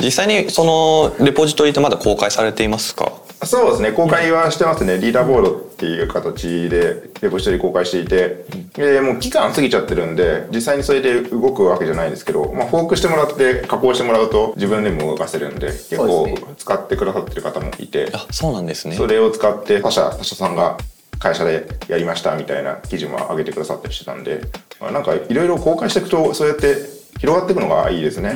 [0.00, 3.12] 実際にそのレポジトリってまだ公開されていますか？
[3.42, 4.98] そうですね公開はしてますね。
[4.98, 8.44] リーダーボードっていう形でレポジトリ公開していて。
[8.74, 18.10] でもう期間過ぎちゃってるんで実際にそれで動くわけじゃないんですけど、まあ、フォークしてもらって加工してもらうと自分でも動かせるんで結構使ってくださってる方もいて。
[18.14, 18.94] あそうなんですね。
[18.94, 20.78] それを使って他社他社さんが
[21.18, 24.40] 会社でやりましたみたいな記事も上げてくださったりしてたんで、
[24.80, 26.76] まあ、なんかいろいろ公開していくとそうやって
[27.18, 28.32] 広がっていくのがいいですね、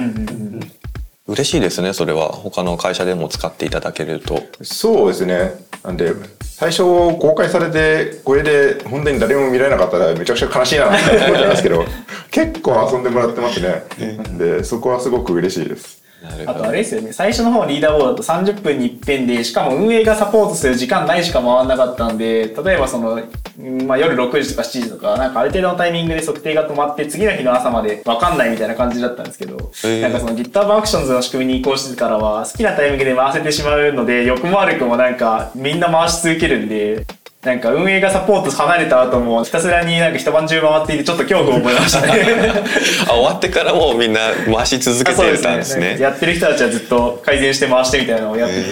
[1.26, 2.28] 嬉しいですねそれは。
[2.28, 4.42] 他の会社でも使っていただけると。
[4.62, 5.52] そうですね。
[5.82, 11.84] なんで最初公開されてこれで本当に誰も見られなかったらめちゃくちゃ悲しいなって思っちゃいますけど
[12.30, 13.84] 結構遊んでもらってますね。
[14.38, 16.03] でそこはすごく嬉しいです
[16.46, 23.14] あとあれですよね、最初の方リーダーボードだと30分に一遍で、しかも運営がサポートする時間内しか回んなかったんで、例えばその、
[23.58, 30.00] うんまあ、夜6時とか7時とか、なんかある程度のタイミングで測定が止まって、次の日の朝までわかんないみたいな感じだったんですけど、へー。
[30.00, 37.06] なんかその GitHub Actions の仕組みに移行してからは、好きなタイミングで回せてしまうので、良くも悪くもなんかみんな回し続けるんで、
[37.44, 42.52] なんか運営がサポート離れた後もひたすらになんか一晩中回っていてちょっと恐怖を覚えましたね。
[43.06, 48.62] あ終わってからもうみんな回し続けてたんですねやってる人たちはずっと改善して回してみたいなのをやってて、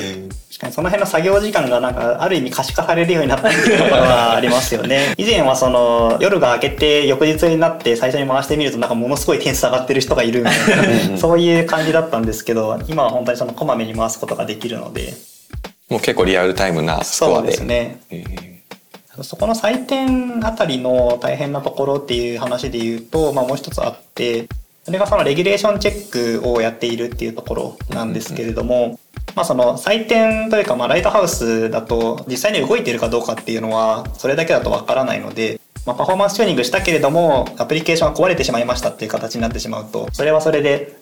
[0.51, 5.13] しかにその辺の作業時間がなんかある意味可視化されるようになったっていうところはありますよね。
[5.19, 15.13] 以前はその夜が明けて翌日になって最初に回してみるとなんかものすごい点数上がってる人がいるみたいな そういう感じだったんですけど今は本当にそのこまめに回すことができるので
[15.91, 17.49] もう結構リアルタイムなスコそうアで。
[17.49, 18.01] ですね。
[18.11, 18.52] えー
[19.21, 24.49] そこの採点あたりの大変なところっていう話で言うと、まあ、もう一つあって
[24.85, 28.99] それがそのレギュレーションチェックをやっているっていうところなんですけれども、
[29.37, 41.02] まあ、その採点というか、まあ、ライトハウスだと実際に動いているかどうかっていうのはそれだけだとわからないので、まあ、パフォーマンスチューニングしたけれどもアプリケーションが壊れてしまいましたっていう形になってしまうとそれはそれで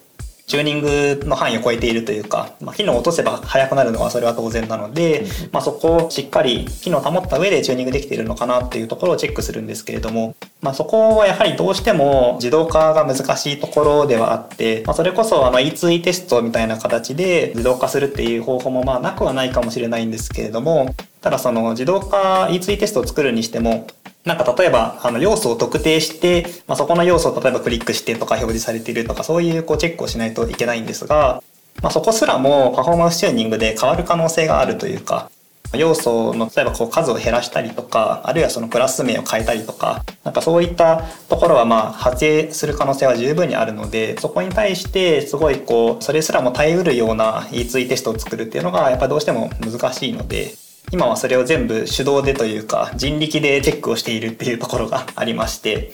[0.50, 23.86] チューニングの範囲を超えているというか、まあ、機能を落とせば速くなるのはそれは当然なので、まあ、そこをしっかり機能を保った上でチューニングできているのかなっていうところをチェックするんですけれども、まあ、そこはやはりどうしても自動化が難しいところではあって、まあ、それこそあの E2E テストみたいな形で自動化するっていう方法もまあなくはないかもしれないんですけれどもただその自動化 E2 テストを作るにしても
[24.24, 31.42] なんか例えばあの要素を特定して、まあ、そこの要素を例えばクリックしてとか表示されているとかそういうこうチェックをしないといけないんですが、
[31.82, 35.30] まあ、そこすらもパフォーマンスチューニングで変わる可能性があるというか
[35.74, 50.54] 要素の例えばこう数を減らしたりとかあるいはそのクラス名を変えたりとかなんかそういったところはまあ発生する可能性は十分にあるのでそこに対してすごいこうそれすらも耐えうるような E2 テストを作るっていうのがやっぱどうしても難しいので
[50.92, 55.92] 今はそれを全部手動でというか人力でチェックをしているっていうところがありまして。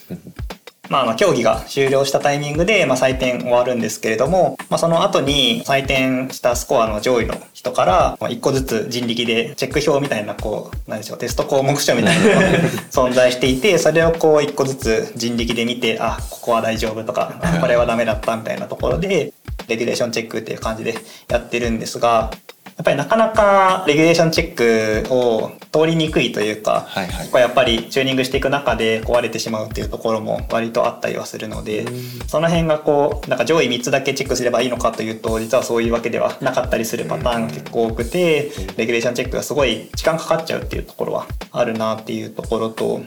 [0.88, 12.58] まあ、あの競技が終了したタイミングで、まあ、採点終わるんですけれども、まあ、その後に採点したスコアの上位の人から、まあ、1個ずつ人力でチェック表みたいなこうなんでしょうテスト項目書みたいなのが
[12.90, 19.32] 存在していてそれをこう1個ずつ人力で見てあここは大丈夫とかあこれはダメだったみたいなところで
[19.66, 20.96] レギュレーションチェックっていう感じで
[21.28, 22.30] やってるんですが
[22.76, 27.42] やっぱりなかなかレギュレーションチェックを通りにくいというか、はいはい。
[27.42, 31.86] やっぱりチューニングしていく中で壊れてしまうっていうところも割とあったりはするので
[32.26, 43.00] その辺がこうなんか上位3つだけチェックすればいいのかというと実はそういうわけではなかったりするパターンが結構多くてレギュレーションチェックがすごい時間かかっちゃうっていうところはあるなっていうところと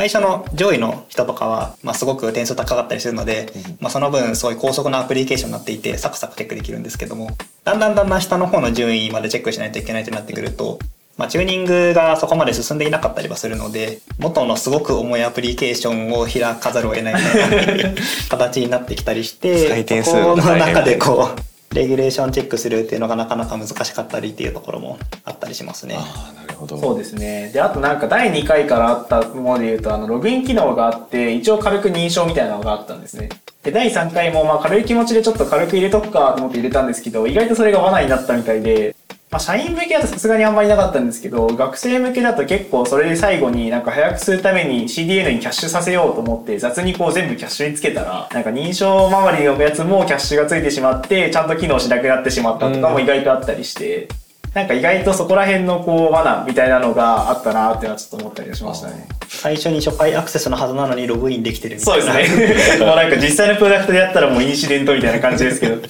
[0.00, 10.78] 最初の上位の人とかは、まあ、すごく点数高かったりするので、まあ、その分すごい高速なアプリケーションになっていてサクサクチェックできるんですけどもだんだんだんだん下の方の順位までチェックしないといけないってなってくると、
[11.18, 25.94] まあ、チューニングがそこまで進んでいなかったりはするので元のすごく重いアプリケーションを開かざるを得ないみたいな形になってきたりしてそこの中でこうレギュレーションチェックするっていうのがなかなか難しかったりっていうところもあったりしますね。
[25.96, 26.76] ああなるほど。
[26.76, 27.50] そうですね。
[27.52, 33.28] で、あとなんか第2回からあったもので言うと、あの、ログイン機能があって、一応軽く認証みたいなのがあったんですね。
[33.62, 38.96] で、第3回もまあ軽い気持ちでちょっと軽く入れとくかと思って入れたんですけど、意外とそれが罠になったみたいで、
[39.30, 54.08] まあ、社員向けだとさすがにあんまりなかったんですけど、学生向けだと結構それで最後になんか早くするために CDN にキャッシュさせようと思って雑にこう全部キャッシュにつけたら、なんか認証周りのやつもキャッシュがついてしまって、ちゃんと機能しなくなってしまったとかも意外とあったりして、
[54.54, 59.06] なんか意外とそこら辺のこう罠みたいなのがあったなっていうのはちょっと思ったりしましたね。
[59.28, 62.14] 最初に初回アクセスのはずなのにログインできてるみたそういな。
[62.14, 62.84] ですね。
[62.84, 65.76] もうなんか実際のプロダクトでやったらもうインシデントみたいな感じですけど。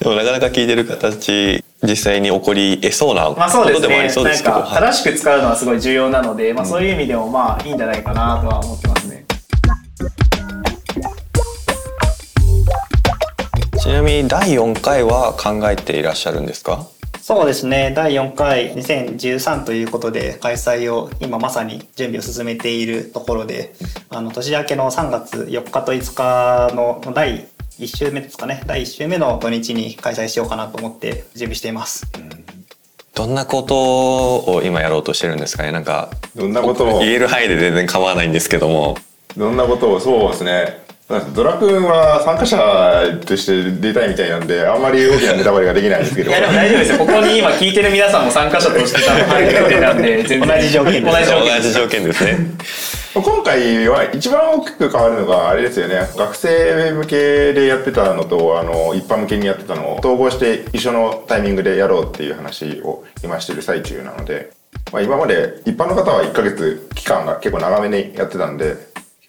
[0.00, 3.82] でもなかなか聞いてる形実際に起こり得そうなこまあそうですね。
[3.82, 4.54] とでもありそうですけど。
[4.56, 9.24] なんか正しく使うのはすごい重要なので、まあそういう意味でもまあいいんじゃないかなとは思ってますね。
[13.80, 16.86] ちなみに第4回は考えていらっしゃるんですか？
[17.28, 17.92] そうですね。
[17.94, 23.74] 第4回2013ということで開催を今まさに準備を進めているところで
[24.08, 26.14] あの年明けの3月4日と5
[26.70, 27.46] 日の第
[27.78, 28.62] 1週目ですかね。
[28.64, 32.06] 第1週目の土日に開催しようかなと思って準備しています。
[33.14, 35.70] どんなことを今やろうとしてるんですかね。
[35.70, 37.00] なんかどんなことを？
[37.00, 38.96] 言える範囲で全然構わないんですけども。
[39.36, 40.00] どんなことを？
[40.00, 46.30] そうですねドラ君は参加者として出たいみたいなんであんまり大きなネタバレができないんですけど。
[46.30, 46.98] いやでも大丈夫ですよ。
[46.98, 50.48] ここに今聞いてる皆さんも参加者として多分入ってるんで、 全然。
[50.48, 52.38] 同じ条件です同じ条件同じ条件ですね。
[53.14, 56.10] 今回は一番大きく変わるのがあれですよね。
[56.14, 64.50] 学生向けでやってたのとあの一般向けにやってたのを統合して一緒のタイミングでやろうっていう話を今してる最中なので、
[64.92, 68.76] まあ、今まで一般の方は1ヶ月期間が結構長めにやってたんで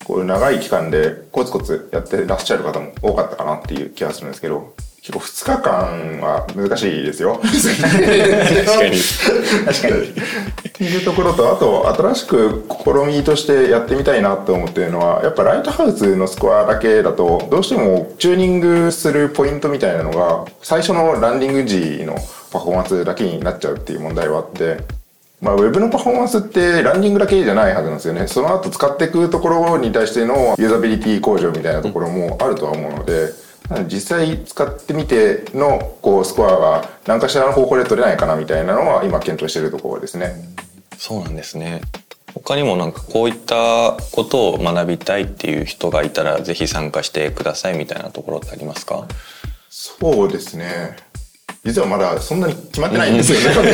[0.05, 7.39] こういう長い期間でコツコツやってらっしゃる方も多かったかなっていう気がするんですけど結構2日間は難しいですよ。
[7.41, 8.97] 確かに。
[9.65, 10.09] 確かに。
[10.69, 22.15] っていうところと、あと、新しく試みとしてやってみたいなと思ってるのは、やっぱライトハウスのスコアだけだと、どうしてもチューニングするポイントみたいなのが、最初のランディング時の
[22.51, 24.83] パフォーマンスだけになっちゃうっていう問題はあって、
[25.41, 28.27] まあ、ウェブのパフォーマンスってランディングだけじゃないはずなんですよね。
[28.27, 33.29] その後使っていくところに対してのユーザビリティ向上みたいなところもあるとは思うので、
[33.87, 40.33] 実際使ってみてのこうスコアが何かしらの方法で取れないかなみたいなのは今検討しているところですね。
[40.97, 41.81] そうなんですね。
[42.33, 49.07] 他にもなんかこういったことを学びたいっていう人がいたらぜひ参加してくださいみたいなところってありますか？
[49.69, 50.97] そうですね。
[51.65, 53.45] 実はまだそんなに決まってないんですよね。
[53.53, 53.65] 確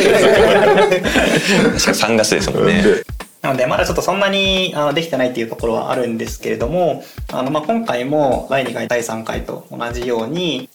[1.86, 3.04] か3月ですもんね。
[3.46, 10.68] なので、まだちょっとそんなにあのできてないっていうところはあるんですけれども、あの、まあ、今回も第2回、第3回と同じように、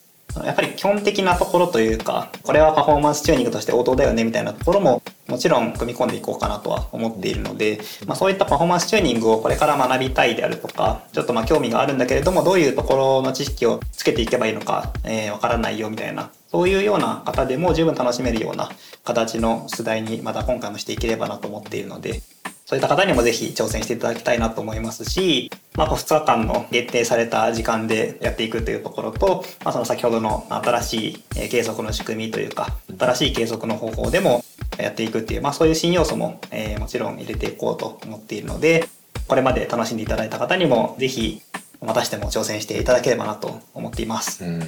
[0.44, 18.70] やっぱり基本的なところというか、これはパフォーマンスチューニングとして応答だよねみたいなところももちろん組み込んでいこうかなとは思っているので、まあ、そういったパフォーマンスチューニングをこれから学びたいであるとか、ちょっとまあ興味があるんだけれども、どういうところの知識をつけていけばいいのか、えー、わからないよみたいな、そういうような方でも十分楽しめるような
[19.04, 22.22] 形の出題にまた今回もしていければなと思っているので、
[22.70, 34.44] そういった方にもぜひ挑戦していただきたいなと思いますし、まあ、2日間の限定された時間でやっていくというところと、まあ、その先ほどの新しい計測の仕組みというか、新しい計測の方法でも
[34.78, 38.88] やっていくっていう、まあ、そういう新要素も、えー、もちろん入れていこうと思っているので、
[39.26, 41.42] これまで楽しんでいただいた方にも、ぜひ、
[41.84, 44.44] またしても挑戦していただければなと思っています。
[44.44, 44.62] うん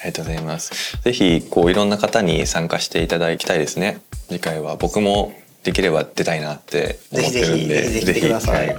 [0.00, 0.98] ありがとうございます。
[1.02, 4.00] ぜひ、こう、いろんな方に参加していただきたいですね。
[4.28, 5.34] 次回は僕も
[5.64, 8.76] できれば出たいなって思ってるんでぜひぜひぜひはい、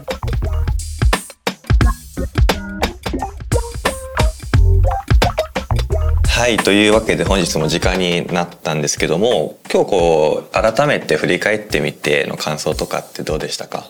[6.27, 13.89] はい、というわけで本日も時間になったんですけども今日こう改めて振り返ってみての感想とかってどうでしたか？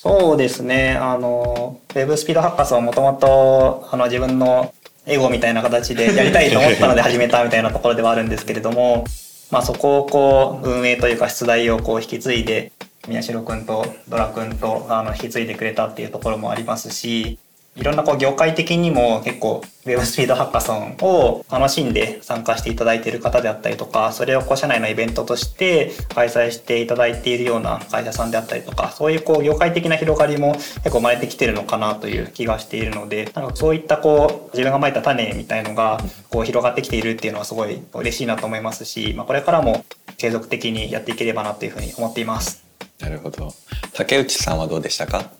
[0.00, 0.96] そうですね。
[0.96, 4.72] あのウェブスピードハッカスはもともと自分の
[5.06, 9.04] エゴみたいな形でやりたいと思ったので始めたみたいなところではあるんですけれども
[9.50, 12.72] まあ、そこをこう運営というか出題をこう引き継いで
[13.08, 17.38] 宮代君とドラ君とあの引き継いでくれたっていうところもありますし
[17.78, 36.00] いろんなこう業界的にも結構 Web スピードハッカソンを楽しんで参加していただいている方であったりとかそれをこう社内のイベントとして開催していただいているような会社さんであったりとかそういうこう業界的な広がりも結構生まれてきてるのかなという気がしているのでなんかそういったこう自分がまいた種みたいのが
[36.30, 39.84] こう広がってきているっていうのはすごい嬉しいなと思いますし、まあ、これからも
[40.16, 42.64] 継続的にやっていければなというふうに思っています。
[42.98, 43.54] なるほど
[43.94, 45.30] 竹内さんはどうでしたか？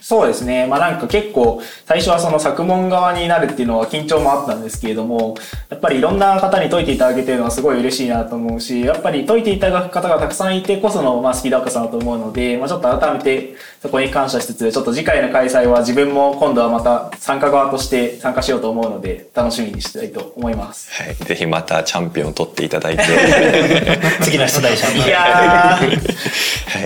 [0.00, 0.66] そうですね。
[0.66, 5.36] まあなんか結構、最初はその作問側になるっていうのは緊張もあったんですけれども、
[5.70, 20.90] やっぱりいろんな方に解いていただけてるのはすごい嬉しいなと思うし、やっぱり解いていただく方がたくさんいてこその、まあ、スピードアップさんだと思うので、まあちょっと改めてそこに感謝しつつ、ちょっと次回の開催は自分も今度はまた参加側として参加しようと思うので、楽しみにしたいと思います。
[21.02, 21.14] はい。
[21.14, 23.02] ぜひまたチャンピオンを取っていただいて。
[24.22, 24.88] 次の出題者。
[24.90, 25.78] いやは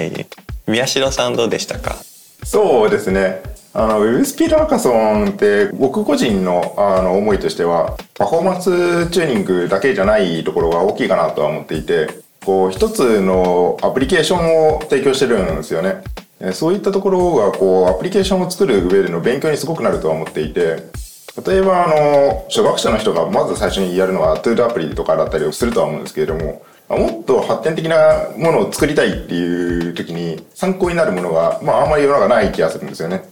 [0.02, 0.26] い。
[0.66, 1.96] 宮代さんどうでしたか？
[2.44, 3.42] そうですね。
[3.74, 12.08] あの、ウェブスピードアカソンって僕個人のあの思いとしては、パフォーマンスチューニングだけじゃないところが大きいかなとは思っていて、
[12.44, 16.02] こう一つのアプリケーションを提供してるんですよね。
[16.52, 20.82] そういったところがこうアプリケーションを作る上での勉強にすごくなるとは思っていて、
[21.46, 26.62] 例えばあの、初学者の人がまず最初にやるのは ToDo アプリとかだったりをするとは思うんですけれども、
[26.98, 33.30] もっと発展的なものを作りたいっていう時に参考になるものが、まああんまり世の中ない気がするんですよね。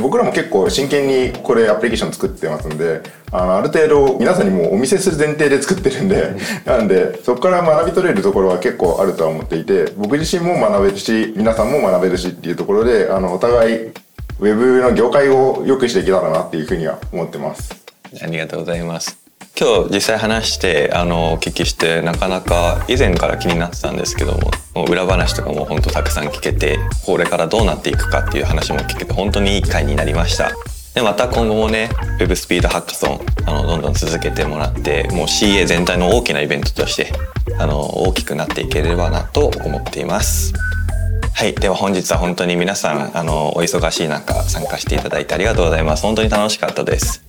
[0.00, 17.74] 僕らも結構真剣にこれアプリケーション作ってますんで、あの、ある程度皆さんにもお見せする前提で作ってるんで、なんで、そこから学び取れるところは結構あるとは思っていて、僕自身も学べるし、皆さんも学べるしっていうところで、あの、お互い、ウェブの業界を良くしていけたらなっていうふうには思ってます。
[18.22, 19.19] ありがとうございます。
[19.58, 24.38] 今日実際話してあのお聞きしてなかなか以前から気になってたんですけど
[24.74, 30.52] も裏話とかも本当たくさん聞けてこれからどうなっていくかっていう話も聞けて本当にいい回になりました。
[30.94, 31.88] でまた今後もね
[32.18, 37.12] Web スピードハッカソンあのどんどん続けてもらってもう CA 全体の大きなイベントとして
[37.58, 40.52] あの大きくなっていければなと思っています。
[41.34, 41.54] はい。
[41.54, 46.02] では本日は本当に皆さん、あの、お忙しい中参加していただいてありがとうございます。
[46.02, 47.24] 本当に楽しかったです。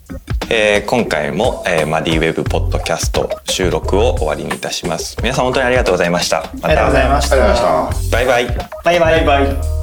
[0.49, 5.15] えー、今回も、えー、マディウェブポッドキャスト収録を終わりにいたします。
[5.21, 6.41] 皆さん本当にありがとうございました。
[6.61, 7.37] ま、ありがとうございました。
[8.11, 8.47] バイバイ。
[8.83, 9.80] バイバイバイ。